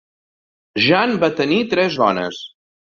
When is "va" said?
1.27-1.31